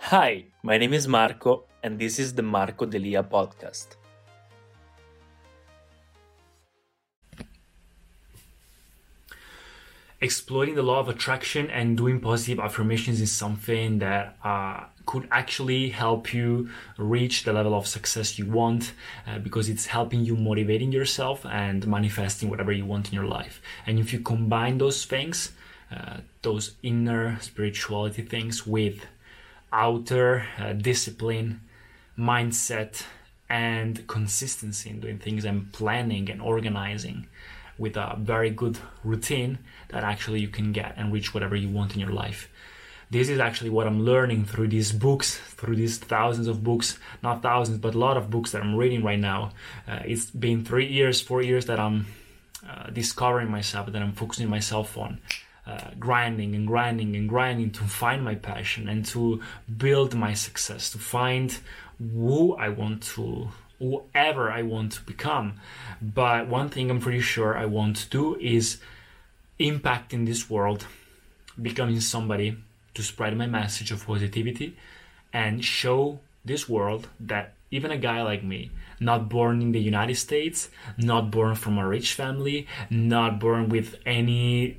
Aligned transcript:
Hi, 0.00 0.46
my 0.62 0.78
name 0.78 0.94
is 0.94 1.06
Marco, 1.06 1.64
and 1.82 1.98
this 1.98 2.18
is 2.18 2.32
the 2.32 2.42
Marco 2.42 2.86
Delia 2.86 3.22
podcast. 3.22 3.88
Exploiting 10.20 10.76
the 10.76 10.82
law 10.82 11.00
of 11.00 11.10
attraction 11.10 11.68
and 11.70 11.96
doing 11.96 12.20
positive 12.20 12.58
affirmations 12.58 13.20
is 13.20 13.30
something 13.30 13.98
that 13.98 14.38
uh, 14.42 14.84
could 15.04 15.28
actually 15.30 15.90
help 15.90 16.32
you 16.32 16.70
reach 16.96 17.42
the 17.42 17.52
level 17.52 17.74
of 17.74 17.86
success 17.86 18.38
you 18.38 18.46
want 18.46 18.94
uh, 19.26 19.38
because 19.40 19.68
it's 19.68 19.86
helping 19.86 20.24
you 20.24 20.36
motivating 20.36 20.90
yourself 20.90 21.44
and 21.44 21.86
manifesting 21.86 22.48
whatever 22.48 22.72
you 22.72 22.86
want 22.86 23.08
in 23.08 23.14
your 23.14 23.26
life. 23.26 23.60
And 23.86 23.98
if 23.98 24.14
you 24.14 24.20
combine 24.20 24.78
those 24.78 25.04
things, 25.04 25.52
uh, 25.90 26.18
those 26.42 26.76
inner 26.82 27.38
spirituality 27.40 28.22
things 28.22 28.66
with 28.66 29.04
outer 29.72 30.46
uh, 30.58 30.72
discipline, 30.72 31.60
mindset, 32.18 33.02
and 33.48 34.06
consistency 34.06 34.90
in 34.90 35.00
doing 35.00 35.18
things 35.18 35.44
and 35.44 35.72
planning 35.72 36.30
and 36.30 36.42
organizing 36.42 37.26
with 37.78 37.96
a 37.96 38.16
very 38.18 38.50
good 38.50 38.78
routine 39.04 39.58
that 39.88 40.04
actually 40.04 40.40
you 40.40 40.48
can 40.48 40.72
get 40.72 40.94
and 40.96 41.12
reach 41.12 41.32
whatever 41.32 41.56
you 41.56 41.68
want 41.68 41.94
in 41.94 42.00
your 42.00 42.10
life. 42.12 42.50
This 43.10 43.30
is 43.30 43.38
actually 43.38 43.70
what 43.70 43.86
I'm 43.86 44.04
learning 44.04 44.44
through 44.44 44.68
these 44.68 44.92
books, 44.92 45.38
through 45.38 45.76
these 45.76 45.96
thousands 45.96 46.46
of 46.46 46.62
books, 46.62 46.98
not 47.22 47.40
thousands, 47.40 47.78
but 47.78 47.94
a 47.94 47.98
lot 47.98 48.18
of 48.18 48.28
books 48.28 48.52
that 48.52 48.60
I'm 48.60 48.76
reading 48.76 49.02
right 49.02 49.18
now. 49.18 49.52
Uh, 49.86 50.00
it's 50.04 50.26
been 50.30 50.62
three 50.62 50.86
years, 50.86 51.22
four 51.22 51.40
years 51.40 51.64
that 51.66 51.80
I'm 51.80 52.06
uh, 52.68 52.90
discovering 52.90 53.50
myself, 53.50 53.90
that 53.90 54.02
I'm 54.02 54.12
focusing 54.12 54.50
myself 54.50 54.98
on 54.98 55.20
uh, 55.68 55.90
grinding 55.98 56.54
and 56.54 56.66
grinding 56.66 57.14
and 57.14 57.28
grinding 57.28 57.70
to 57.70 57.84
find 57.84 58.24
my 58.24 58.34
passion 58.34 58.88
and 58.88 59.04
to 59.04 59.42
build 59.76 60.14
my 60.14 60.32
success, 60.32 60.90
to 60.90 60.98
find 60.98 61.58
who 61.98 62.54
I 62.54 62.70
want 62.70 63.02
to, 63.14 63.48
whoever 63.78 64.50
I 64.50 64.62
want 64.62 64.92
to 64.92 65.02
become. 65.02 65.60
But 66.00 66.48
one 66.48 66.70
thing 66.70 66.90
I'm 66.90 67.00
pretty 67.00 67.20
sure 67.20 67.56
I 67.56 67.66
want 67.66 67.96
to 67.96 68.08
do 68.08 68.36
is 68.36 68.78
impact 69.58 70.14
in 70.14 70.24
this 70.24 70.48
world, 70.48 70.86
becoming 71.60 72.00
somebody 72.00 72.56
to 72.94 73.02
spread 73.02 73.36
my 73.36 73.46
message 73.46 73.90
of 73.90 74.06
positivity 74.06 74.76
and 75.32 75.62
show 75.62 76.20
this 76.44 76.66
world 76.66 77.08
that 77.20 77.52
even 77.70 77.90
a 77.90 77.98
guy 77.98 78.22
like 78.22 78.42
me, 78.42 78.70
not 79.00 79.28
born 79.28 79.60
in 79.60 79.72
the 79.72 79.80
United 79.80 80.16
States, 80.16 80.70
not 80.96 81.30
born 81.30 81.54
from 81.54 81.76
a 81.76 81.86
rich 81.86 82.14
family, 82.14 82.66
not 82.88 83.38
born 83.38 83.68
with 83.68 83.96
any 84.06 84.78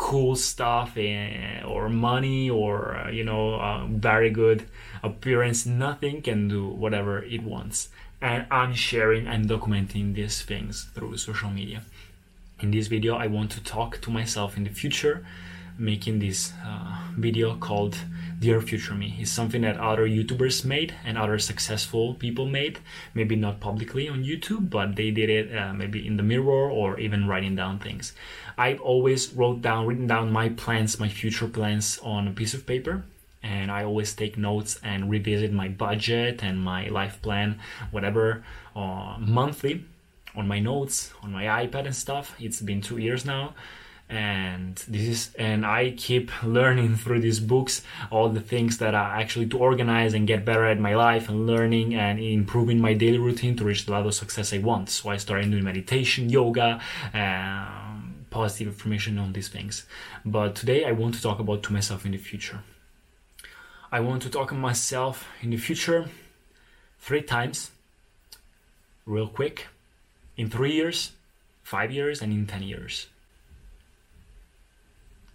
cool 0.00 0.34
stuff 0.34 0.96
and, 0.96 1.62
or 1.66 1.90
money 1.90 2.48
or 2.48 2.96
uh, 2.96 3.10
you 3.10 3.22
know 3.22 3.86
very 3.90 4.30
good 4.30 4.66
appearance. 5.02 5.66
Nothing 5.66 6.22
can 6.22 6.48
do 6.48 6.66
whatever 6.66 7.22
it 7.22 7.42
wants. 7.42 7.88
And 8.22 8.46
i'm 8.50 8.74
sharing 8.74 9.26
and 9.26 9.48
documenting 9.48 10.14
these 10.14 10.42
things 10.42 10.88
through 10.94 11.16
social 11.18 11.50
media. 11.50 11.82
In 12.60 12.70
this 12.70 12.86
video 12.94 13.12
i 13.24 13.26
want 13.26 13.50
to 13.52 13.60
talk 13.76 14.00
to 14.04 14.10
myself 14.10 14.56
in 14.56 14.64
the 14.64 14.74
future 14.82 15.16
making 15.80 16.18
this 16.18 16.52
uh, 16.64 16.98
video 17.16 17.56
called 17.56 17.96
Dear 18.38 18.60
Future 18.60 18.94
Me. 18.94 19.16
It's 19.18 19.30
something 19.30 19.62
that 19.62 19.78
other 19.78 20.06
YouTubers 20.06 20.64
made 20.64 20.94
and 21.04 21.16
other 21.16 21.38
successful 21.38 22.14
people 22.14 22.46
made. 22.46 22.78
Maybe 23.14 23.34
not 23.34 23.60
publicly 23.60 24.08
on 24.08 24.22
YouTube, 24.22 24.68
but 24.68 24.96
they 24.96 25.10
did 25.10 25.30
it 25.30 25.56
uh, 25.56 25.72
maybe 25.72 26.06
in 26.06 26.18
the 26.18 26.22
mirror 26.22 26.70
or 26.70 27.00
even 27.00 27.26
writing 27.26 27.56
down 27.56 27.78
things. 27.78 28.12
I've 28.58 28.80
always 28.80 29.32
wrote 29.32 29.62
down, 29.62 29.86
written 29.86 30.06
down 30.06 30.30
my 30.30 30.50
plans, 30.50 31.00
my 31.00 31.08
future 31.08 31.48
plans 31.48 31.98
on 32.02 32.28
a 32.28 32.32
piece 32.32 32.52
of 32.52 32.66
paper. 32.66 33.02
And 33.42 33.70
I 33.70 33.84
always 33.84 34.12
take 34.14 34.36
notes 34.36 34.78
and 34.84 35.10
revisit 35.10 35.50
my 35.50 35.68
budget 35.68 36.44
and 36.44 36.60
my 36.60 36.88
life 36.88 37.22
plan, 37.22 37.58
whatever, 37.90 38.44
uh, 38.76 39.16
monthly 39.18 39.84
on 40.36 40.46
my 40.46 40.60
notes, 40.60 41.10
on 41.22 41.32
my 41.32 41.44
iPad 41.44 41.86
and 41.86 41.96
stuff. 41.96 42.36
It's 42.38 42.60
been 42.60 42.82
two 42.82 42.98
years 42.98 43.24
now 43.24 43.54
and 44.10 44.74
this 44.88 45.06
is 45.06 45.30
and 45.38 45.64
i 45.64 45.92
keep 45.96 46.30
learning 46.42 46.96
through 46.96 47.20
these 47.20 47.38
books 47.38 47.82
all 48.10 48.28
the 48.28 48.40
things 48.40 48.78
that 48.78 48.92
are 48.92 49.14
actually 49.16 49.46
to 49.46 49.56
organize 49.56 50.14
and 50.14 50.26
get 50.26 50.44
better 50.44 50.64
at 50.64 50.80
my 50.80 50.96
life 50.96 51.28
and 51.28 51.46
learning 51.46 51.94
and 51.94 52.18
improving 52.18 52.80
my 52.80 52.92
daily 52.92 53.18
routine 53.18 53.56
to 53.56 53.64
reach 53.64 53.86
the 53.86 53.92
level 53.92 54.08
of 54.08 54.14
success 54.14 54.52
i 54.52 54.58
want. 54.58 54.90
So 54.90 55.10
i 55.10 55.16
started 55.16 55.48
doing 55.50 55.62
meditation 55.62 56.28
yoga 56.28 56.80
um, 57.14 58.26
positive 58.30 58.74
affirmation 58.74 59.18
on 59.18 59.32
these 59.32 59.48
things. 59.48 59.86
But 60.24 60.56
today 60.56 60.84
i 60.84 60.92
want 60.92 61.14
to 61.14 61.22
talk 61.22 61.38
about 61.38 61.62
to 61.64 61.72
myself 61.72 62.04
in 62.04 62.12
the 62.12 62.18
future. 62.18 62.60
I 63.92 64.00
want 64.00 64.22
to 64.22 64.30
talk 64.30 64.48
to 64.48 64.54
myself 64.54 65.28
in 65.40 65.50
the 65.50 65.56
future 65.56 66.08
three 66.98 67.22
times 67.22 67.70
real 69.06 69.28
quick 69.28 69.68
in 70.36 70.50
three 70.50 70.72
years 70.72 71.12
five 71.62 71.92
years 71.92 72.20
and 72.22 72.32
in 72.32 72.46
ten 72.46 72.62
years 72.62 73.06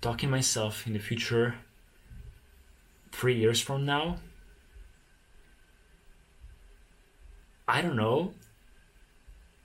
talking 0.02 0.30
myself 0.30 0.86
in 0.88 0.94
the 0.94 1.00
future 1.00 1.56
three 3.12 3.36
years 3.36 3.60
from 3.60 3.86
now 3.86 4.18
i 7.68 7.82
don't 7.82 7.96
know 7.96 8.34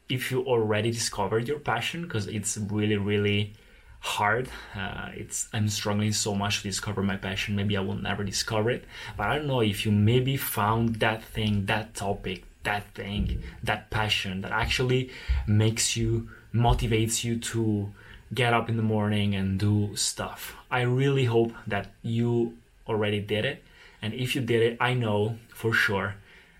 if 0.09 0.31
you 0.31 0.43
already 0.43 0.91
discovered 0.91 1.47
your 1.47 1.59
passion 1.59 2.03
because 2.03 2.27
it's 2.27 2.57
really 2.57 2.97
really 2.97 3.53
hard. 4.01 4.49
Uh, 4.75 5.11
it's 5.15 5.49
i'm 5.53 5.69
struggling 5.69 6.13
so 6.13 6.35
much 6.35 6.63
to 6.63 6.69
discover 6.69 7.03
my 7.03 7.17
passion. 7.17 7.55
Maybe 7.55 7.77
i 7.77 7.81
will 7.81 7.95
never 7.95 8.25
discover 8.25 8.71
it. 8.71 8.85
But 9.17 9.29
i 9.29 9.37
don't 9.37 9.47
know 9.47 9.61
if 9.61 9.85
you 9.85 9.93
maybe 9.93 10.37
found 10.37 10.97
that 10.97 11.23
thing 11.23 11.67
that 11.67 11.95
topic 11.95 12.45
that 12.63 12.85
thing 12.95 13.43
that 13.63 13.91
passion 13.91 14.43
that 14.43 14.53
actually 14.53 15.11
makes 15.47 15.97
you 15.97 16.29
motivates 16.55 17.25
you 17.25 17.39
to 17.39 17.93
get 18.33 18.55
up 18.55 18.69
in 18.69 18.77
the 18.77 18.83
morning 18.83 19.35
and 19.35 19.59
do 19.59 19.95
stuff. 19.97 20.57
I 20.71 20.83
really 20.83 21.25
hope 21.25 21.53
that 21.67 21.89
you 22.03 22.57
already 22.89 23.21
did 23.21 23.45
it. 23.45 23.63
And 24.03 24.15
if 24.15 24.35
you 24.35 24.41
did 24.41 24.63
it, 24.63 24.77
I 24.81 24.95
know 24.95 25.37
for 25.49 25.73
sure 25.73 26.15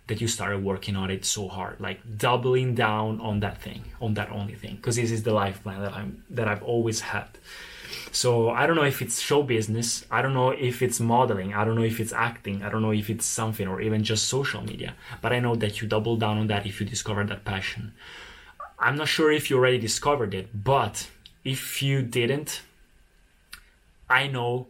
that 0.09 0.21
you 0.21 0.27
started 0.27 0.65
working 0.65 0.97
on 0.97 1.11
it 1.11 1.25
so 1.25 1.47
hard, 1.49 1.81
like 1.81 2.01
doubling 2.19 2.75
down 2.75 3.21
on 3.21 3.41
that 3.41 3.63
thing, 3.63 3.85
on 4.01 4.15
that 4.15 4.31
only 4.31 4.55
thing, 4.55 4.75
because 4.77 4.97
this 4.97 5.13
is 5.13 5.23
the 5.23 5.33
life 5.33 5.63
plan 5.63 5.81
that 5.81 5.93
I'm 5.93 6.25
that 6.31 6.49
I've 6.49 6.65
always 6.65 7.01
had. 7.01 7.29
So 8.11 8.51
I 8.51 8.67
don't 8.67 8.75
know 8.75 8.85
if 8.85 9.03
it's 9.03 9.21
show 9.21 9.43
business, 9.43 10.05
I 10.11 10.21
don't 10.21 10.35
know 10.35 10.51
if 10.51 10.83
it's 10.83 10.99
modeling, 10.99 11.55
I 11.55 11.65
don't 11.65 11.77
know 11.77 11.85
if 11.85 12.01
it's 12.01 12.13
acting, 12.13 12.63
I 12.65 12.69
don't 12.69 12.83
know 12.83 12.93
if 12.93 13.09
it's 13.09 13.25
something 13.25 13.69
or 13.69 13.81
even 13.81 14.03
just 14.03 14.27
social 14.27 14.63
media, 14.63 14.95
but 15.23 15.33
I 15.33 15.39
know 15.39 15.55
that 15.57 15.81
you 15.81 15.87
double 15.87 16.17
down 16.17 16.39
on 16.39 16.49
that 16.49 16.67
if 16.67 16.81
you 16.81 16.87
discover 16.87 17.25
that 17.25 17.45
passion. 17.45 17.93
I'm 18.81 18.97
not 18.97 19.09
sure 19.09 19.31
if 19.31 19.49
you 19.49 19.59
already 19.59 19.79
discovered 19.79 20.35
it, 20.35 20.49
but 20.65 21.09
if 21.45 21.83
you 21.83 22.03
didn't, 22.03 22.63
I 24.09 24.27
know 24.27 24.67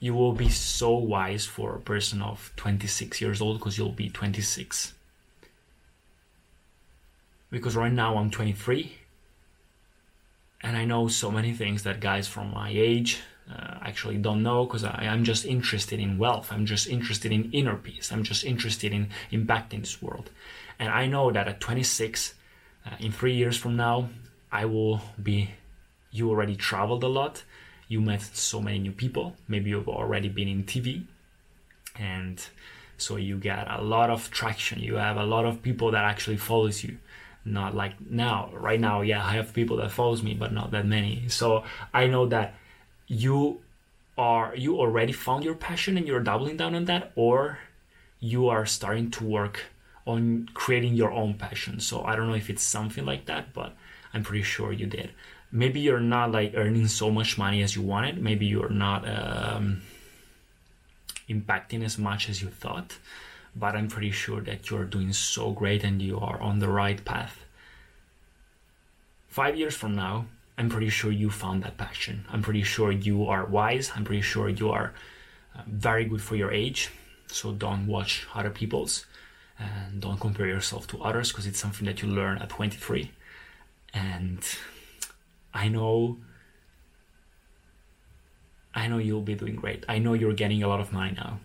you 0.00 0.14
will 0.14 0.32
be 0.32 0.48
so 0.48 0.90
wise 0.94 1.46
for 1.46 1.76
a 1.76 1.80
person 1.80 2.20
of 2.20 2.52
26 2.56 3.20
years 3.20 3.40
old 3.40 3.58
because 3.58 3.78
you'll 3.78 3.92
be 3.92 4.10
26. 4.10 4.94
Because 7.50 7.76
right 7.76 7.92
now 7.92 8.16
I'm 8.16 8.30
23 8.30 8.92
and 10.62 10.76
I 10.76 10.84
know 10.84 11.08
so 11.08 11.30
many 11.30 11.52
things 11.52 11.82
that 11.84 12.00
guys 12.00 12.26
from 12.26 12.52
my 12.52 12.70
age 12.70 13.20
uh, 13.50 13.78
actually 13.82 14.18
don't 14.18 14.42
know 14.42 14.64
because 14.64 14.84
I'm 14.84 15.24
just 15.24 15.44
interested 15.44 16.00
in 16.00 16.18
wealth. 16.18 16.52
I'm 16.52 16.66
just 16.66 16.86
interested 16.88 17.32
in 17.32 17.50
inner 17.52 17.76
peace. 17.76 18.12
I'm 18.12 18.22
just 18.22 18.44
interested 18.44 18.92
in 18.92 19.08
impacting 19.30 19.80
this 19.80 20.00
world. 20.00 20.30
And 20.78 20.88
I 20.88 21.06
know 21.06 21.30
that 21.32 21.48
at 21.48 21.60
26, 21.60 22.34
uh, 22.86 22.90
in 22.98 23.12
three 23.12 23.34
years 23.34 23.56
from 23.56 23.76
now, 23.76 24.08
I 24.50 24.64
will 24.64 25.00
be 25.20 25.50
you 26.12 26.30
already 26.30 26.54
traveled 26.54 27.02
a 27.02 27.08
lot, 27.08 27.42
you 27.88 28.00
met 28.00 28.22
so 28.22 28.60
many 28.60 28.78
new 28.78 28.92
people, 28.92 29.34
maybe 29.48 29.70
you've 29.70 29.88
already 29.88 30.28
been 30.28 30.48
in 30.48 30.64
TV, 30.64 31.04
and 31.98 32.40
so 32.96 33.16
you 33.16 33.36
get 33.38 33.66
a 33.68 33.82
lot 33.82 34.10
of 34.10 34.30
traction. 34.30 34.78
You 34.80 34.94
have 34.94 35.16
a 35.16 35.24
lot 35.24 35.44
of 35.44 35.62
people 35.62 35.90
that 35.90 36.04
actually 36.04 36.36
follows 36.36 36.84
you. 36.84 36.98
Not 37.44 37.74
like 37.74 37.94
now, 38.00 38.50
right 38.52 38.78
now, 38.78 39.00
yeah, 39.00 39.24
I 39.24 39.32
have 39.32 39.52
people 39.52 39.78
that 39.78 39.90
follows 39.90 40.22
me, 40.22 40.34
but 40.34 40.52
not 40.52 40.70
that 40.70 40.86
many. 40.86 41.28
So 41.28 41.64
I 41.92 42.06
know 42.06 42.26
that 42.26 42.54
you 43.08 43.62
are 44.16 44.54
you 44.54 44.78
already 44.78 45.12
found 45.12 45.42
your 45.42 45.56
passion 45.56 45.96
and 45.96 46.06
you're 46.06 46.20
doubling 46.20 46.56
down 46.56 46.76
on 46.76 46.84
that, 46.84 47.10
or 47.16 47.58
you 48.20 48.48
are 48.48 48.64
starting 48.64 49.10
to 49.12 49.24
work 49.24 49.64
on 50.06 50.48
creating 50.54 50.94
your 50.94 51.10
own 51.10 51.34
passion. 51.34 51.80
So 51.80 52.04
I 52.04 52.14
don't 52.14 52.28
know 52.28 52.34
if 52.34 52.48
it's 52.48 52.62
something 52.62 53.04
like 53.04 53.26
that, 53.26 53.52
but 53.52 53.74
I'm 54.14 54.22
pretty 54.22 54.44
sure 54.44 54.72
you 54.72 54.86
did 54.86 55.10
maybe 55.52 55.80
you're 55.80 56.00
not 56.00 56.32
like 56.32 56.54
earning 56.56 56.88
so 56.88 57.10
much 57.10 57.36
money 57.36 57.62
as 57.62 57.76
you 57.76 57.82
wanted. 57.82 58.20
Maybe 58.20 58.46
you're 58.46 58.70
not 58.70 59.06
um, 59.06 59.82
impacting 61.28 61.84
as 61.84 61.98
much 61.98 62.28
as 62.28 62.42
you 62.42 62.48
thought. 62.48 62.98
But 63.54 63.76
i'm 63.76 63.88
pretty 63.88 64.10
sure 64.10 64.40
that 64.40 64.70
you're 64.70 64.86
doing 64.86 65.12
so 65.12 65.52
great 65.52 65.84
and 65.84 66.00
you 66.00 66.18
are 66.18 66.40
on 66.40 66.58
the 66.58 66.68
right 66.68 67.04
path. 67.04 67.44
Five 69.28 69.56
years 69.56 69.74
from 69.74 69.94
now 69.94 70.26
i'm 70.56 70.68
pretty 70.68 70.88
sure 70.88 71.12
you 71.12 71.28
found 71.30 71.62
that 71.62 71.76
passion. 71.76 72.24
I'm 72.30 72.42
pretty 72.42 72.62
sure 72.62 72.90
you 72.90 73.26
are 73.26 73.44
wise. 73.44 73.92
I'm 73.94 74.04
pretty 74.04 74.22
sure 74.22 74.48
you 74.48 74.70
are 74.70 74.94
uh, 75.54 75.62
very 75.66 76.04
good 76.06 76.22
for 76.22 76.34
your 76.36 76.50
age. 76.50 76.90
So 77.26 77.52
don't 77.52 77.86
watch 77.86 78.26
other 78.34 78.50
people's 78.50 79.04
and 79.58 80.00
don't 80.00 80.20
compare 80.20 80.46
yourself 80.46 80.86
to 80.88 81.02
others 81.02 81.30
because 81.30 81.46
it's 81.46 81.58
something 81.58 81.86
that 81.86 82.02
you 82.02 82.08
learn 82.08 82.38
at 82.38 82.48
23. 82.48 83.10
And 83.94 84.40
I 85.54 85.68
know 85.68 86.18
I 88.74 88.88
know 88.88 88.98
you'll 88.98 89.22
be 89.22 89.34
doing 89.34 89.56
great. 89.56 89.84
I 89.88 89.98
know 89.98 90.14
you're 90.14 90.32
getting 90.32 90.62
a 90.62 90.68
lot 90.68 90.80
of 90.80 90.92
money 90.92 91.12
now. 91.14 91.40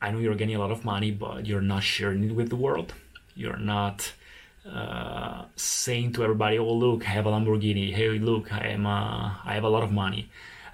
I 0.00 0.10
know 0.10 0.18
you're 0.18 0.34
getting 0.34 0.56
a 0.56 0.58
lot 0.58 0.70
of 0.70 0.84
money, 0.84 1.10
but 1.10 1.46
you're 1.46 1.60
not 1.60 1.82
sharing 1.82 2.24
it 2.24 2.34
with 2.34 2.48
the 2.48 2.56
world. 2.56 2.94
You're 3.34 3.58
not 3.58 4.12
uh, 4.66 5.44
saying 5.56 6.12
to 6.14 6.24
everybody, 6.24 6.58
"Oh, 6.58 6.72
look, 6.72 7.06
I 7.06 7.10
have 7.10 7.26
a 7.26 7.30
Lamborghini. 7.30 7.92
Hey, 7.92 8.08
look, 8.18 8.52
I 8.52 8.68
am. 8.68 8.86
Uh, 8.86 9.34
I 9.44 9.54
have 9.54 9.64
a 9.64 9.68
lot 9.68 9.82
of 9.82 9.92
money." 9.92 10.30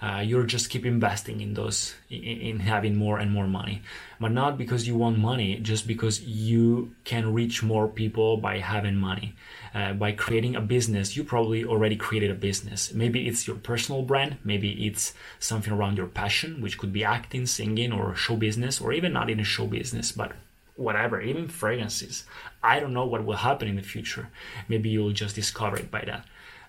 Uh, 0.07 0.21
you're 0.21 0.45
just 0.45 0.71
keep 0.71 0.87
investing 0.87 1.41
in 1.41 1.55
those, 1.55 1.95
in, 2.09 2.23
in, 2.23 2.59
having 2.61 2.95
more 2.95 3.19
and 3.19 3.33
more 3.33 3.49
money, 3.49 3.83
but 4.21 4.31
not 4.31 4.57
because 4.57 4.87
you 4.87 4.95
want 4.95 5.19
money, 5.19 5.59
just 5.59 5.85
because 5.85 6.23
you 6.23 6.95
can 7.03 7.35
reach 7.35 7.61
more 7.61 7.89
people 7.89 8.37
by 8.37 8.59
having 8.59 8.95
money. 8.95 9.35
Uh, 9.75 9.93
by 9.93 10.13
creating 10.13 10.55
a 10.55 10.61
business, 10.61 11.17
you 11.17 11.25
probably 11.25 11.65
already 11.65 11.97
created 11.97 12.31
a 12.31 12.35
business. 12.35 12.95
Maybe 12.95 13.27
it's 13.27 13.49
your 13.49 13.57
personal 13.57 14.03
brand, 14.03 14.37
maybe 14.45 14.87
it's 14.87 15.13
something 15.41 15.73
around 15.73 15.97
your 15.97 16.07
passion, 16.07 16.61
which 16.61 16.79
could 16.79 16.93
be 16.93 17.05
acting, 17.05 17.45
singing, 17.47 17.93
or 17.93 18.15
show 18.15 18.37
business, 18.37 18.81
or 18.81 18.93
even 18.93 19.13
not 19.13 19.29
in 19.29 19.41
a 19.41 19.45
show 19.45 19.67
business, 19.67 20.13
but 20.13 20.33
whatever, 20.77 21.21
even 21.21 21.49
fragrances. 21.49 22.25
I 22.63 22.79
don't 22.79 22.95
know 22.95 23.07
what 23.07 23.25
will 23.25 23.37
happen 23.37 23.67
in 23.67 23.77
the 23.77 23.83
future. 23.83 24.29
Maybe 24.69 24.89
you'll 24.89 25.13
just 25.13 25.35
discover 25.35 25.77
it 25.77 25.91
by 25.91 26.05
that. 26.07 26.27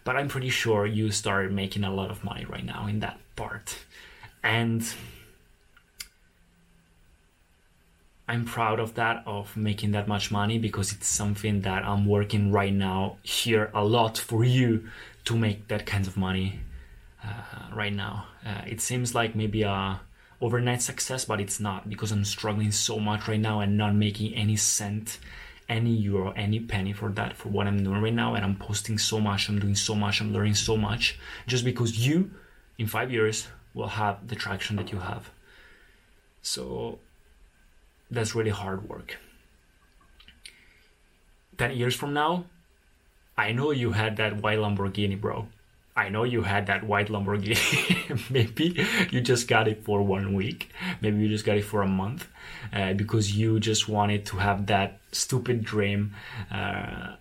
But 0.07 0.15
I'm 0.15 0.29
pretty 0.29 0.49
sure 0.49 0.85
you 0.85 1.11
started 1.11 1.51
making 1.51 1.83
a 1.83 1.93
lot 1.93 2.11
of 2.11 2.23
money 2.23 2.45
right 2.45 2.63
now 2.63 2.87
in 2.87 3.01
that 3.01 3.19
part. 3.35 3.77
And 4.41 4.81
I'm 8.25 8.45
proud 8.45 8.79
of 8.79 8.93
that, 8.93 9.23
of 9.25 9.57
making 9.57 9.91
that 9.91 10.07
much 10.07 10.31
money 10.31 10.59
because 10.59 10.93
it's 10.93 11.09
something 11.09 11.59
that 11.63 11.83
I'm 11.83 12.05
working 12.05 12.53
right 12.53 12.71
now 12.71 13.17
here 13.21 13.69
a 13.73 13.83
lot 13.83 14.17
for 14.17 14.45
you 14.45 14.87
to 15.25 15.35
make 15.35 15.67
that 15.67 15.85
kind 15.85 16.07
of 16.07 16.15
money 16.15 16.61
uh, 17.21 17.75
right 17.75 17.93
now. 17.93 18.27
Uh, 18.45 18.61
it 18.65 18.79
seems 18.79 19.13
like 19.13 19.35
maybe 19.35 19.63
a 19.63 19.99
overnight 20.39 20.81
success, 20.81 21.25
but 21.25 21.41
it's 21.41 21.59
not 21.59 21.89
because 21.89 22.13
I'm 22.13 22.23
struggling 22.23 22.71
so 22.71 22.97
much 22.97 23.27
right 23.27 23.41
now 23.41 23.59
and 23.59 23.77
not 23.77 23.93
making 23.93 24.33
any 24.35 24.55
cent, 24.55 25.19
any 25.69 25.91
euro, 25.91 26.31
any 26.31 26.59
penny 26.59 26.93
for 26.93 27.09
that, 27.11 27.35
for 27.35 27.49
what 27.49 27.67
I'm 27.67 27.83
doing 27.83 28.01
right 28.01 28.13
now. 28.13 28.35
And 28.35 28.43
I'm 28.45 28.55
posting 28.55 28.97
so 28.97 29.19
much, 29.19 29.49
I'm 29.49 29.59
doing 29.59 29.75
so 29.75 29.95
much, 29.95 30.21
I'm 30.21 30.33
learning 30.33 30.55
so 30.55 30.77
much 30.77 31.19
just 31.45 31.65
because 31.65 32.07
you, 32.07 32.31
in 32.77 32.87
five 32.87 33.11
years, 33.11 33.47
will 33.73 33.87
have 33.87 34.27
the 34.27 34.35
traction 34.35 34.75
that 34.77 34.91
you 34.91 34.99
have. 34.99 35.29
So 36.41 36.99
that's 38.09 38.35
really 38.35 38.51
hard 38.51 38.87
work. 38.87 39.17
10 41.57 41.71
years 41.75 41.95
from 41.95 42.13
now, 42.13 42.45
I 43.37 43.51
know 43.51 43.71
you 43.71 43.91
had 43.91 44.17
that 44.17 44.41
white 44.41 44.59
Lamborghini, 44.59 45.19
bro. 45.19 45.47
I 45.97 46.09
know 46.09 46.23
you 46.23 46.43
had 46.43 46.67
that 46.67 46.83
white 46.83 47.07
Lamborghini. 47.07 48.29
Maybe 48.29 48.85
you 49.09 49.19
just 49.19 49.47
got 49.47 49.67
it 49.67 49.83
for 49.83 50.03
one 50.03 50.35
week. 50.35 50.69
Maybe 51.01 51.17
you 51.23 51.27
just 51.27 51.43
got 51.43 51.57
it 51.57 51.65
for 51.65 51.81
a 51.81 51.87
month 51.87 52.27
uh, 52.71 52.93
because 52.93 53.35
you 53.35 53.59
just 53.59 53.89
wanted 53.89 54.23
to 54.27 54.37
have 54.37 54.67
that 54.67 54.99
stupid 55.11 55.63
dream 55.63 56.13
uh, 56.51 57.15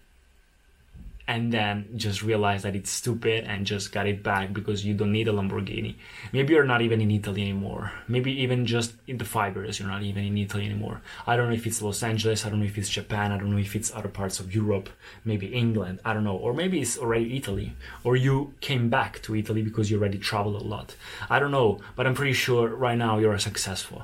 and 1.29 1.53
then 1.53 1.89
just 1.97 2.23
realize 2.23 2.63
that 2.63 2.77
it's 2.77 2.91
stupid 2.91 3.45
and 3.45 3.67
just 3.67 3.91
got 3.91 4.07
it 4.07 4.23
back 4.23 4.53
because 4.53 4.85
you 4.85 4.95
don't 4.95 5.11
need 5.11 5.27
a 5.27 5.33
Lamborghini. 5.33 5.97
Maybe 6.33 6.55
you're 6.55 6.65
not 6.65 6.83
even 6.83 7.01
in 7.01 7.11
Italy 7.11 7.43
anymore. 7.43 7.93
Maybe 8.07 8.33
even 8.43 8.65
just 8.65 8.95
in 9.09 9.19
the 9.19 9.25
five 9.25 9.57
years 9.57 9.81
you're 9.81 9.89
not 9.89 10.03
even 10.03 10.25
in 10.25 10.39
Italy 10.39 10.65
anymore. 10.65 11.03
I 11.27 11.37
don't 11.37 11.49
know 11.49 11.55
if 11.55 11.67
it's 11.67 11.83
Los 11.83 12.03
Angeles, 12.03 12.47
I 12.47 12.51
don't 12.51 12.61
know 12.61 12.67
if 12.67 12.79
it's 12.79 12.89
Japan, 12.89 13.33
I 13.33 13.39
don't 13.39 13.51
know 13.51 13.59
if 13.59 13.75
it's 13.75 13.93
other 13.93 14.09
parts 14.09 14.39
of 14.39 14.55
Europe, 14.55 14.89
maybe 15.25 15.47
England, 15.49 16.01
I 16.05 16.13
don't 16.13 16.25
know. 16.25 16.37
Or 16.37 16.55
maybe 16.55 16.81
it's 16.81 16.97
already 16.97 17.37
Italy. 17.37 17.75
Or 18.05 18.15
you 18.15 18.55
came 18.61 18.89
back 18.89 19.21
to 19.23 19.35
Italy 19.35 19.63
because 19.63 19.91
you 19.91 19.99
already 19.99 20.19
traveled 20.19 20.63
a 20.63 20.65
lot. 20.65 20.95
I 21.29 21.41
don't 21.41 21.51
know, 21.51 21.81
but 21.97 22.07
I'm 22.07 22.15
pretty 22.15 22.35
sure 22.35 22.69
right 22.69 22.99
now 22.99 23.19
you're 23.19 23.39
successful 23.39 24.03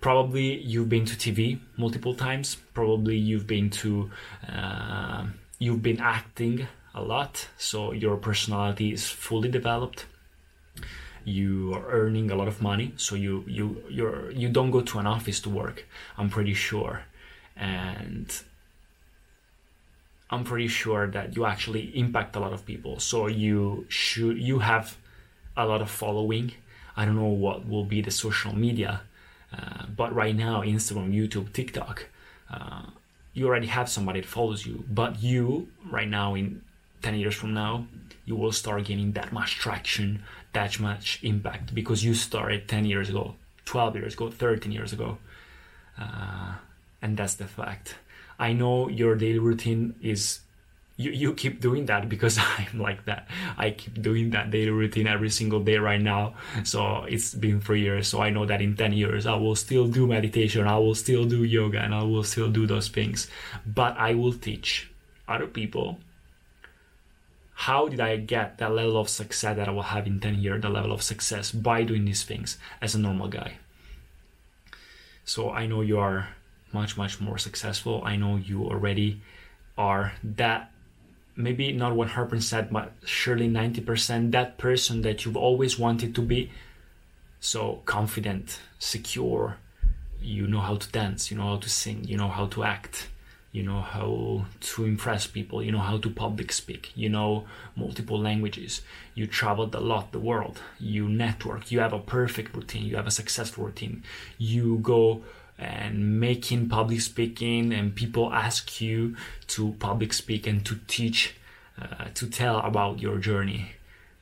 probably 0.00 0.58
you've 0.60 0.88
been 0.88 1.04
to 1.04 1.16
TV 1.16 1.58
multiple 1.76 2.14
times. 2.14 2.58
Probably 2.74 3.16
you've 3.16 3.46
been 3.46 3.70
to 3.70 4.10
uh, 4.48 5.26
you've 5.58 5.82
been 5.82 6.00
acting 6.00 6.66
a 6.94 7.02
lot, 7.02 7.48
so 7.58 7.92
your 7.92 8.16
personality 8.16 8.92
is 8.92 9.08
fully 9.08 9.48
developed. 9.48 10.06
You 11.24 11.74
are 11.74 11.90
earning 11.90 12.30
a 12.30 12.36
lot 12.36 12.48
of 12.48 12.62
money, 12.62 12.92
so 12.96 13.16
you 13.16 13.44
you 13.46 13.82
you're 13.90 14.30
you 14.30 14.48
don't 14.48 14.70
go 14.70 14.80
to 14.80 14.98
an 14.98 15.06
office 15.06 15.40
to 15.40 15.50
work. 15.50 15.86
I'm 16.16 16.30
pretty 16.30 16.54
sure, 16.54 17.02
and 17.56 18.32
I'm 20.30 20.44
pretty 20.44 20.68
sure 20.68 21.06
that 21.08 21.36
you 21.36 21.44
actually 21.44 21.96
impact 21.98 22.36
a 22.36 22.40
lot 22.40 22.52
of 22.52 22.64
people. 22.64 23.00
So 23.00 23.26
you 23.26 23.86
should 23.88 24.38
you 24.38 24.60
have 24.60 24.96
a 25.56 25.66
lot 25.66 25.82
of 25.82 25.90
following. 25.90 26.52
I 26.96 27.04
don't 27.04 27.16
know 27.16 27.24
what 27.26 27.68
will 27.68 27.84
be 27.84 28.00
the 28.00 28.10
social 28.10 28.54
media, 28.56 29.02
uh, 29.52 29.86
but 29.94 30.14
right 30.14 30.34
now 30.34 30.62
Instagram, 30.62 31.12
YouTube, 31.12 31.52
TikTok. 31.52 32.06
Uh, 32.50 32.86
you 33.36 33.46
already 33.46 33.66
have 33.66 33.86
somebody 33.86 34.22
that 34.22 34.26
follows 34.26 34.64
you, 34.64 34.82
but 34.90 35.22
you 35.22 35.68
right 35.90 36.08
now 36.08 36.34
in 36.34 36.62
10 37.02 37.16
years 37.16 37.34
from 37.34 37.52
now, 37.52 37.86
you 38.24 38.34
will 38.34 38.50
start 38.50 38.86
gaining 38.86 39.12
that 39.12 39.30
much 39.30 39.56
traction, 39.56 40.22
that 40.54 40.80
much 40.80 41.20
impact 41.22 41.74
because 41.74 42.02
you 42.02 42.14
started 42.14 42.66
10 42.66 42.86
years 42.86 43.10
ago, 43.10 43.34
12 43.66 43.96
years 43.96 44.14
ago, 44.14 44.30
13 44.30 44.72
years 44.72 44.94
ago. 44.94 45.18
Uh, 46.00 46.54
and 47.02 47.18
that's 47.18 47.34
the 47.34 47.44
fact. 47.44 47.96
I 48.38 48.54
know 48.54 48.88
your 48.88 49.14
daily 49.16 49.38
routine 49.38 49.94
is 50.00 50.40
you, 50.96 51.10
you 51.10 51.34
keep 51.34 51.60
doing 51.60 51.86
that 51.86 52.08
because 52.08 52.38
I'm 52.58 52.78
like 52.78 53.04
that. 53.04 53.28
I 53.56 53.70
keep 53.70 54.00
doing 54.00 54.30
that 54.30 54.50
daily 54.50 54.70
routine 54.70 55.06
every 55.06 55.30
single 55.30 55.60
day 55.60 55.76
right 55.76 56.00
now. 56.00 56.34
So 56.64 57.04
it's 57.04 57.34
been 57.34 57.60
three 57.60 57.82
years. 57.82 58.08
So 58.08 58.20
I 58.20 58.30
know 58.30 58.46
that 58.46 58.62
in 58.62 58.76
10 58.76 58.92
years, 58.92 59.26
I 59.26 59.34
will 59.36 59.56
still 59.56 59.86
do 59.86 60.06
meditation, 60.06 60.66
I 60.66 60.78
will 60.78 60.94
still 60.94 61.24
do 61.24 61.44
yoga, 61.44 61.80
and 61.80 61.94
I 61.94 62.02
will 62.02 62.24
still 62.24 62.50
do 62.50 62.66
those 62.66 62.88
things. 62.88 63.28
But 63.66 63.96
I 63.98 64.14
will 64.14 64.32
teach 64.32 64.90
other 65.28 65.46
people 65.46 65.98
how 67.58 67.88
did 67.88 68.00
I 68.00 68.16
get 68.16 68.58
that 68.58 68.70
level 68.72 68.98
of 69.00 69.08
success 69.08 69.56
that 69.56 69.66
I 69.66 69.70
will 69.70 69.82
have 69.82 70.06
in 70.06 70.20
10 70.20 70.34
years, 70.36 70.60
the 70.60 70.68
level 70.68 70.92
of 70.92 71.02
success 71.02 71.50
by 71.50 71.84
doing 71.84 72.04
these 72.04 72.22
things 72.22 72.58
as 72.82 72.94
a 72.94 72.98
normal 72.98 73.28
guy. 73.28 73.54
So 75.24 75.50
I 75.50 75.66
know 75.66 75.80
you 75.80 75.98
are 75.98 76.28
much, 76.72 76.98
much 76.98 77.18
more 77.18 77.38
successful. 77.38 78.02
I 78.04 78.16
know 78.16 78.36
you 78.36 78.64
already 78.64 79.22
are 79.78 80.12
that 80.22 80.70
maybe 81.36 81.72
not 81.72 81.92
100%, 81.92 82.72
but 82.72 82.92
surely 83.04 83.48
90% 83.48 84.32
that 84.32 84.58
person 84.58 85.02
that 85.02 85.24
you've 85.24 85.36
always 85.36 85.78
wanted 85.78 86.14
to 86.14 86.22
be. 86.22 86.50
So 87.40 87.82
confident, 87.84 88.60
secure, 88.78 89.58
you 90.20 90.46
know 90.46 90.60
how 90.60 90.76
to 90.76 90.90
dance, 90.90 91.30
you 91.30 91.36
know 91.36 91.44
how 91.44 91.58
to 91.58 91.68
sing, 91.68 92.04
you 92.04 92.16
know 92.16 92.28
how 92.28 92.46
to 92.46 92.64
act, 92.64 93.08
you 93.52 93.62
know 93.62 93.80
how 93.80 94.46
to 94.60 94.84
impress 94.84 95.26
people, 95.26 95.62
you 95.62 95.70
know 95.70 95.78
how 95.78 95.98
to 95.98 96.10
public 96.10 96.50
speak, 96.50 96.92
you 96.94 97.08
know 97.08 97.44
multiple 97.76 98.18
languages, 98.18 98.80
you 99.14 99.26
traveled 99.26 99.74
a 99.74 99.80
lot 99.80 100.12
the 100.12 100.18
world, 100.18 100.60
you 100.80 101.08
network, 101.08 101.70
you 101.70 101.80
have 101.80 101.92
a 101.92 101.98
perfect 101.98 102.56
routine, 102.56 102.84
you 102.84 102.96
have 102.96 103.06
a 103.06 103.10
successful 103.10 103.66
routine, 103.66 104.02
you 104.38 104.78
go 104.78 105.22
and 105.58 106.20
making 106.20 106.68
public 106.68 107.00
speaking 107.00 107.72
and 107.72 107.94
people 107.94 108.32
ask 108.32 108.80
you 108.80 109.16
to 109.46 109.72
public 109.78 110.12
speak 110.12 110.46
and 110.46 110.64
to 110.66 110.78
teach 110.86 111.36
uh, 111.80 112.06
to 112.14 112.28
tell 112.28 112.58
about 112.60 113.00
your 113.00 113.18
journey. 113.18 113.72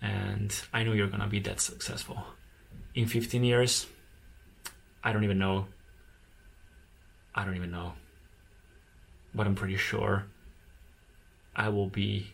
And 0.01 0.55
i 0.73 0.83
know 0.83 0.93
you're 0.93 1.09
gonna 1.09 1.27
be 1.27 1.41
that 1.41 1.61
successful. 1.61 2.25
In 2.95 3.07
15 3.07 3.43
years 3.43 3.87
i 5.03 5.13
don't 5.13 5.25
even 5.25 5.39
know. 5.39 5.67
I 7.35 7.45
don't 7.45 7.57
even 7.57 7.73
know. 7.73 7.95
But 9.35 9.47
i'm 9.47 9.55
pretty 9.55 9.77
sure 9.77 10.27
i 11.57 11.69
will 11.69 11.89
be 11.89 12.33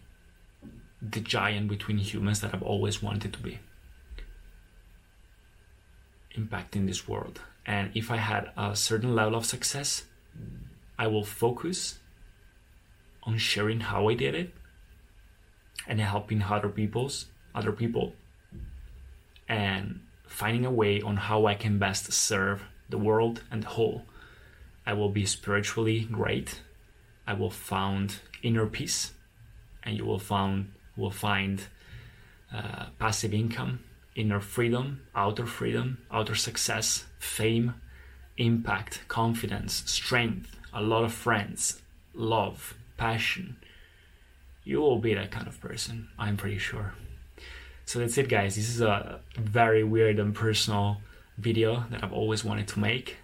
the 1.02 1.20
giant 1.20 1.68
between 1.68 1.96
humans 1.96 2.40
that 2.40 2.54
i've 2.54 2.62
always 2.62 3.02
wanted 3.02 3.32
to 3.32 3.38
be. 3.38 3.58
Impacting 6.36 6.86
this 6.86 7.08
world 7.08 7.40
and 7.66 7.90
if 7.94 8.10
I 8.10 8.16
had 8.16 8.50
a 8.56 8.74
certain 8.74 9.14
level 9.14 9.36
of 9.36 9.46
success, 9.46 10.04
I 10.98 11.06
will 11.06 11.24
focus 11.24 11.98
on 13.22 13.38
sharing 13.38 13.80
how 13.80 14.08
I 14.08 14.14
did 14.14 14.34
it 14.34 14.54
and 15.86 16.00
helping 16.00 16.42
other 16.42 16.68
people's 16.68 17.26
other 17.54 17.72
people 17.72 18.12
and 19.48 20.00
finding 20.26 20.64
a 20.64 20.70
way 20.70 21.02
on 21.02 21.16
how 21.16 21.46
I 21.46 21.54
can 21.54 21.78
best 21.78 22.12
serve 22.12 22.62
the 22.88 22.98
world 22.98 23.42
and 23.50 23.62
the 23.62 23.68
whole. 23.68 24.04
I 24.86 24.92
will 24.92 25.10
be 25.10 25.26
spiritually 25.26 26.06
great. 26.10 26.60
I 27.26 27.34
will 27.34 27.50
found 27.50 28.16
inner 28.42 28.66
peace, 28.66 29.12
and 29.82 29.96
you 29.96 30.04
will 30.04 30.18
find 30.18 30.72
will 30.96 31.10
find 31.10 31.64
uh, 32.52 32.86
passive 32.98 33.34
income 33.34 33.80
inner 34.14 34.40
freedom, 34.40 35.02
outer 35.14 35.46
freedom, 35.46 35.98
outer 36.10 36.34
success, 36.34 37.04
fame, 37.18 37.74
impact, 38.36 39.02
confidence, 39.08 39.82
strength, 39.86 40.56
a 40.72 40.82
lot 40.82 41.04
of 41.04 41.12
friends, 41.12 41.82
love, 42.14 42.74
passion, 42.96 43.56
you 44.64 44.80
will 44.80 44.98
be 44.98 45.14
that 45.14 45.30
kind 45.30 45.46
of 45.46 45.60
person, 45.60 46.08
I'm 46.18 46.36
pretty 46.36 46.58
sure. 46.58 46.94
So 47.86 47.98
that's 47.98 48.16
it, 48.18 48.28
guys. 48.28 48.56
This 48.56 48.68
is 48.68 48.80
a 48.80 49.20
very 49.36 49.82
weird 49.82 50.18
and 50.18 50.34
personal 50.34 50.98
video 51.38 51.84
that 51.90 52.04
I've 52.04 52.12
always 52.12 52.44
wanted 52.44 52.68
to 52.68 52.78
make. 52.78 53.16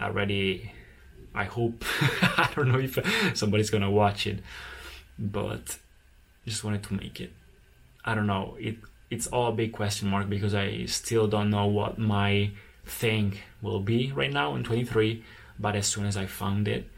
Already, 0.00 0.72
I 1.34 1.44
hope, 1.44 1.84
I 2.22 2.48
don't 2.54 2.68
know 2.72 2.78
if 2.78 2.98
somebody's 3.36 3.70
gonna 3.70 3.90
watch 3.90 4.26
it, 4.26 4.38
but 5.18 5.78
just 6.46 6.64
wanted 6.64 6.84
to 6.84 6.94
make 6.94 7.20
it. 7.20 7.32
I 8.04 8.14
don't 8.14 8.26
know. 8.26 8.56
It 8.58 8.76
it's 9.10 9.26
all 9.28 9.48
a 9.48 9.52
big 9.52 9.72
question 9.72 10.08
mark 10.08 10.28
because 10.28 10.54
I 10.54 10.84
still 10.84 11.26
don't 11.26 11.50
know 11.50 11.66
what 11.66 11.98
my 11.98 12.50
thing 12.84 13.38
will 13.62 13.80
be 13.80 14.12
right 14.12 14.32
now 14.32 14.54
in 14.54 14.64
23. 14.64 15.22
But 15.58 15.76
as 15.76 15.86
soon 15.86 16.06
as 16.06 16.16
I 16.16 16.26
found 16.26 16.68
it, 16.68 16.88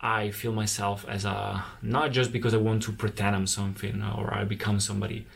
I 0.00 0.30
feel 0.30 0.52
myself 0.52 1.04
as 1.08 1.24
a 1.24 1.64
not 1.80 2.10
just 2.10 2.32
because 2.32 2.54
I 2.54 2.56
want 2.56 2.82
to 2.84 2.92
pretend 2.92 3.36
I'm 3.36 3.46
something 3.46 4.02
or 4.02 4.34
I 4.34 4.44
become 4.44 4.80
somebody, 4.80 5.26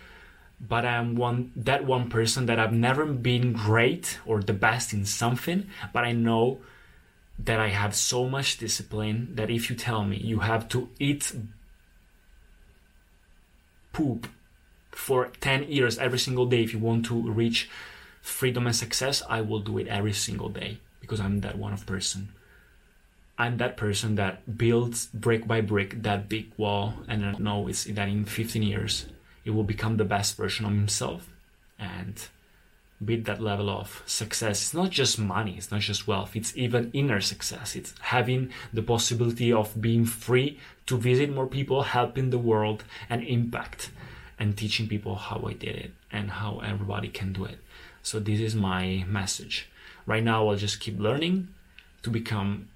but 0.60 0.84
I'm 0.84 1.14
one 1.14 1.52
that 1.54 1.84
one 1.84 2.10
person 2.10 2.46
that 2.46 2.58
I've 2.58 2.72
never 2.72 3.06
been 3.06 3.52
great 3.52 4.18
or 4.26 4.42
the 4.42 4.52
best 4.52 4.92
in 4.92 5.04
something, 5.04 5.68
but 5.92 6.04
I 6.04 6.12
know 6.12 6.60
that 7.38 7.60
I 7.60 7.68
have 7.68 7.94
so 7.94 8.28
much 8.28 8.58
discipline 8.58 9.28
that 9.34 9.50
if 9.50 9.70
you 9.70 9.76
tell 9.76 10.04
me 10.04 10.16
you 10.16 10.40
have 10.40 10.68
to 10.70 10.88
eat 10.98 11.32
poop 13.92 14.26
for 14.96 15.28
10 15.40 15.64
years 15.64 15.98
every 15.98 16.18
single 16.18 16.46
day 16.46 16.62
if 16.62 16.72
you 16.72 16.78
want 16.78 17.04
to 17.06 17.30
reach 17.30 17.68
freedom 18.22 18.66
and 18.66 18.74
success, 18.74 19.22
I 19.28 19.40
will 19.42 19.60
do 19.60 19.78
it 19.78 19.86
every 19.86 20.12
single 20.12 20.48
day 20.48 20.78
because 21.00 21.20
I'm 21.20 21.40
that 21.40 21.58
one 21.58 21.72
of 21.72 21.86
person. 21.86 22.30
I'm 23.38 23.58
that 23.58 23.76
person 23.76 24.14
that 24.14 24.56
builds 24.56 25.06
brick 25.12 25.46
by 25.46 25.60
brick 25.60 26.02
that 26.02 26.28
big 26.28 26.50
wall 26.56 26.94
and 27.06 27.24
I 27.24 27.32
know 27.32 27.68
it's 27.68 27.84
that 27.84 28.08
in 28.08 28.24
15 28.24 28.62
years 28.62 29.06
it 29.44 29.50
will 29.50 29.64
become 29.64 29.98
the 29.98 30.04
best 30.04 30.36
version 30.36 30.64
of 30.64 30.72
himself 30.72 31.28
and 31.78 32.26
beat 33.04 33.26
that 33.26 33.42
level 33.42 33.68
of 33.68 34.02
success. 34.06 34.62
It's 34.62 34.74
not 34.74 34.90
just 34.90 35.18
money, 35.18 35.56
it's 35.58 35.70
not 35.70 35.82
just 35.82 36.08
wealth, 36.08 36.34
it's 36.34 36.56
even 36.56 36.90
inner 36.94 37.20
success. 37.20 37.76
It's 37.76 37.94
having 38.00 38.50
the 38.72 38.82
possibility 38.82 39.52
of 39.52 39.78
being 39.80 40.06
free 40.06 40.58
to 40.86 40.96
visit 40.96 41.30
more 41.30 41.46
people, 41.46 41.82
helping 41.82 42.30
the 42.30 42.38
world 42.38 42.84
and 43.10 43.22
impact 43.22 43.90
and 44.38 44.56
teaching 44.56 44.88
people 44.88 45.14
how 45.16 45.44
I 45.46 45.52
did 45.52 45.76
it 45.76 45.92
and 46.12 46.30
how 46.30 46.60
everybody 46.64 47.08
can 47.08 47.32
do 47.32 47.44
it. 47.44 47.58
So 48.02 48.20
this 48.20 48.40
is 48.40 48.54
my 48.54 49.04
message. 49.08 49.68
Right 50.04 50.22
now 50.22 50.48
I'll 50.48 50.56
just 50.56 50.80
keep 50.80 50.98
learning 50.98 51.48
to 52.02 52.10
become 52.10 52.68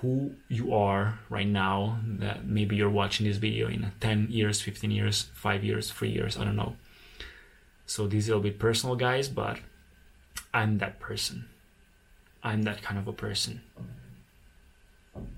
who 0.00 0.32
you 0.48 0.74
are 0.74 1.18
right 1.30 1.46
now 1.46 1.98
that 2.04 2.44
maybe 2.44 2.76
you're 2.76 2.90
watching 2.90 3.26
this 3.26 3.36
video 3.36 3.68
in 3.68 3.92
10 4.00 4.28
years 4.30 4.60
15 4.60 4.90
years 4.90 5.26
5 5.34 5.64
years 5.64 5.92
3 5.92 6.08
years 6.10 6.36
i 6.36 6.44
don't 6.44 6.56
know. 6.56 6.76
So 7.86 8.08
this 8.08 8.28
will 8.28 8.40
be 8.40 8.50
personal 8.50 8.96
guys 8.96 9.28
but 9.28 9.58
i'm 10.52 10.78
that 10.78 11.00
person. 11.00 11.48
I'm 12.42 12.62
that 12.62 12.82
kind 12.82 12.98
of 12.98 13.08
a 13.08 13.12
person. 13.12 13.62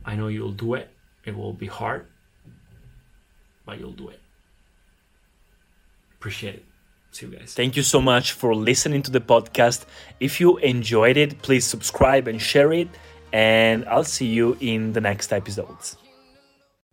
I 0.05 0.17
know 0.17 0.29
you'll 0.29 0.53
do 0.53 0.75
it. 0.75 0.91
It 1.25 1.37
will 1.37 1.53
be 1.53 1.67
hard 1.67 2.07
but 3.65 3.79
you'll 3.79 3.93
do 3.93 4.09
it 4.09 4.21
appreciate 6.19 6.55
it 6.55 6.65
See 7.11 7.27
you 7.27 7.33
guys. 7.33 7.55
Thank 7.55 7.75
you 7.77 7.83
so 7.83 8.01
much 8.01 8.33
for 8.33 8.55
listening 8.55 9.03
to 9.03 9.11
the 9.11 9.21
podcast. 9.21 9.87
If 10.21 10.41
you 10.41 10.59
enjoyed 10.59 11.17
it, 11.17 11.41
please 11.43 11.65
subscribe 11.65 12.29
and 12.29 12.41
share 12.41 12.73
it 12.73 12.89
and 13.33 13.85
I'll 13.87 14.05
see 14.05 14.27
you 14.27 14.57
in 14.61 14.93
the 14.93 15.01
next 15.01 15.33
episodes. 15.33 15.97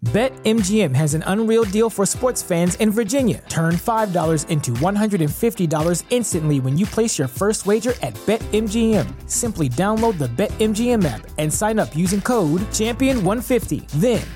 BetMGM 0.04 0.94
has 0.94 1.16
an 1.16 1.24
unreal 1.26 1.64
deal 1.64 1.90
for 1.90 2.06
sports 2.06 2.44
fans 2.44 2.76
in 2.76 2.92
Virginia. 2.92 3.42
Turn 3.50 3.74
$5 3.76 4.50
into 4.50 4.72
$150 4.72 6.04
instantly 6.12 6.60
when 6.60 6.78
you 6.78 6.86
place 6.86 7.18
your 7.18 7.28
first 7.28 7.66
wager 7.66 7.94
at 8.04 8.14
BetMGM. 8.28 9.08
Simply 9.28 9.68
download 9.68 10.20
the 10.20 10.28
BetMGM 10.28 11.06
app 11.06 11.28
and 11.40 11.52
sign 11.52 11.80
up 11.80 11.96
using 11.96 12.22
code 12.22 12.62
Champion150. 12.72 13.88
Then 13.92 14.22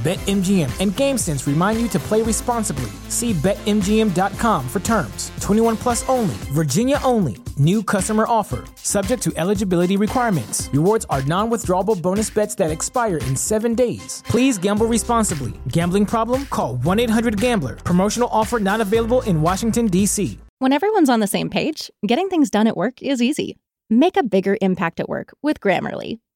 BetMGM 0.00 0.80
and 0.80 0.92
GameSense 0.92 1.46
remind 1.46 1.78
you 1.78 1.86
to 1.88 1.98
play 1.98 2.22
responsibly. 2.22 2.90
See 3.08 3.34
BetMGM.com 3.34 4.66
for 4.66 4.80
terms. 4.80 5.30
21 5.42 5.76
plus 5.76 6.08
only, 6.08 6.34
Virginia 6.54 6.98
only. 7.04 7.36
New 7.58 7.82
customer 7.82 8.24
offer, 8.26 8.64
subject 8.76 9.22
to 9.24 9.32
eligibility 9.36 9.98
requirements. 9.98 10.70
Rewards 10.72 11.04
are 11.10 11.22
non 11.24 11.50
withdrawable 11.50 12.00
bonus 12.00 12.30
bets 12.30 12.54
that 12.54 12.70
expire 12.70 13.18
in 13.18 13.36
seven 13.36 13.74
days. 13.74 14.22
Please 14.24 14.56
gamble 14.56 14.86
responsibly. 14.86 15.52
Gambling 15.68 16.06
problem? 16.06 16.46
Call 16.46 16.76
1 16.76 16.98
800 17.00 17.38
Gambler. 17.38 17.76
Promotional 17.76 18.30
offer 18.32 18.58
not 18.58 18.80
available 18.80 19.20
in 19.22 19.42
Washington, 19.42 19.86
D.C. 19.86 20.38
When 20.60 20.72
everyone's 20.72 21.10
on 21.10 21.20
the 21.20 21.26
same 21.26 21.50
page, 21.50 21.90
getting 22.06 22.30
things 22.30 22.48
done 22.48 22.66
at 22.66 22.76
work 22.76 23.02
is 23.02 23.20
easy. 23.20 23.58
Make 23.90 24.16
a 24.16 24.22
bigger 24.22 24.56
impact 24.62 24.98
at 25.00 25.08
work 25.10 25.34
with 25.42 25.60
Grammarly. 25.60 26.20